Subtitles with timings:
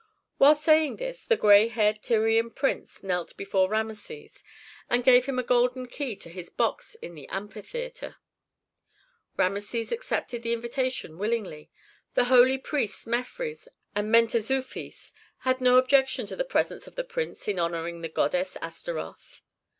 [0.39, 4.43] While saying this, the gray haired Tyrian prince knelt before Rameses
[4.89, 8.15] and gave him a golden key to his box in the amphitheatre.
[9.37, 11.69] Rameses accepted the invitation willingly;
[12.15, 17.47] the holy priests Mefres and Mentezufis had no objection to the presence of the prince
[17.47, 19.43] in honoring the goddess Astaroth.